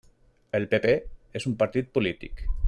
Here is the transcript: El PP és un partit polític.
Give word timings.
El 0.59 0.65
PP 0.71 0.93
és 1.41 1.47
un 1.51 1.57
partit 1.61 1.95
polític. 1.99 2.43